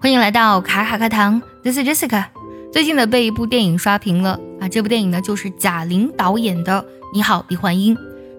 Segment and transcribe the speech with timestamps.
[0.00, 2.24] 欢迎来到卡卡课堂，This is Jessica。
[2.72, 4.68] 最近呢，被一部电影刷屏了啊！
[4.68, 6.82] 这部电影呢，就是贾玲导演的
[7.14, 7.94] 《你好，李焕英》。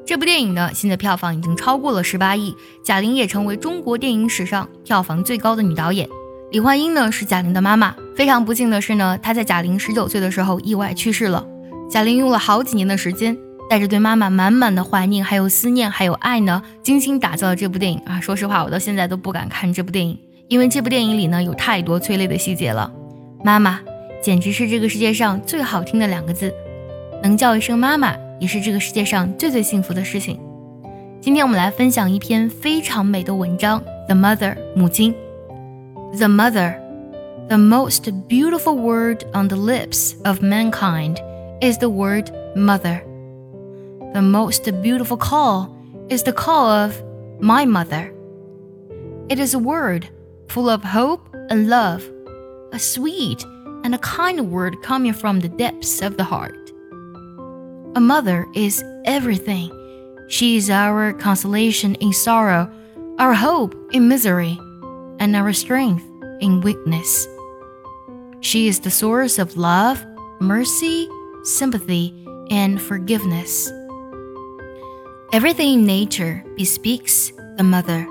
[0.06, 2.54] 这部电影呢，现在票房已经超过了十八亿，
[2.84, 6.10] 贾玲也成为中国电影史上票房最高的女导演。
[6.52, 7.96] 李焕英呢，是贾玲的妈妈。
[8.14, 11.48] 非常不幸的是呢，她在贾玲十九岁的时候意外去世了。
[11.90, 13.38] 贾玲用了好几年的时间，
[13.70, 18.20] 带着对妈妈满满的怀念、还有思念、还有爱呢，精心打造了这部电影啊！
[18.20, 22.92] 说实话，我到现在都不敢看这部电影，因为这部电影里呢，有太多催泪的细节了。
[23.46, 23.80] 妈妈。
[24.22, 26.54] 简直是这个世界上最好听的两个字，
[27.24, 30.38] 能叫一声妈妈，也是这个世界上最最幸福的事情。
[31.22, 35.16] 今天我们来分享一篇非常美的文章，《The Mother》母亲。
[36.18, 36.76] The mother,
[37.48, 41.16] the most beautiful word on the lips of mankind
[41.62, 43.00] is the word mother.
[44.14, 45.78] The most beautiful call
[46.10, 47.00] is the call of
[47.40, 48.12] my mother.
[49.30, 50.10] It is a word
[50.48, 52.04] full of hope and love,
[52.72, 53.44] a sweet
[53.84, 56.72] and a kind word coming from the depths of the heart.
[57.96, 59.72] A mother is everything.
[60.28, 62.68] She is our consolation in sorrow,
[63.20, 64.58] our hope in misery,
[65.20, 66.04] and our strength
[66.42, 67.28] in weakness.
[68.42, 70.04] She is the source of love,
[70.40, 71.08] mercy,
[71.44, 72.14] sympathy,
[72.50, 73.72] and forgiveness.
[75.32, 78.08] Everything in nature bespeaks the mother.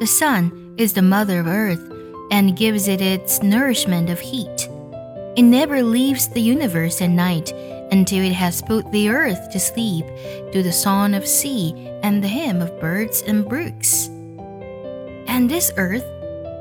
[0.00, 1.92] The sun is the mother of earth
[2.30, 4.66] and gives it its nourishment of heat.
[5.36, 7.52] It never leaves the universe at night
[7.92, 10.06] until it has put the earth to sleep
[10.52, 14.06] to the song of sea and the hymn of birds and brooks.
[15.28, 16.06] And this earth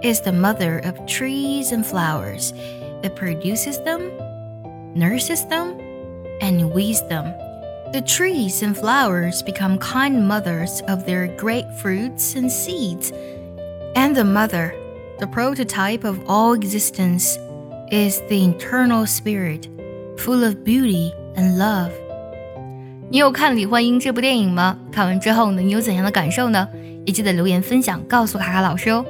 [0.03, 2.51] is the mother of trees and flowers
[3.01, 4.11] It produces them,
[4.93, 5.79] nurses them,
[6.41, 7.33] and weeds them.
[7.94, 13.12] The trees and flowers become kind mothers of their great fruits and seeds.
[13.94, 14.72] And the mother,
[15.18, 17.36] the prototype of all existence,
[17.90, 19.68] is the internal spirit,
[20.16, 21.90] full of beauty and love.
[23.10, 24.78] 你有看《李焕英》这部电影吗？
[24.92, 26.68] 看完之后呢，你有怎样的感受呢？
[27.04, 29.04] 也记得留言分享，告诉卡卡老师哦。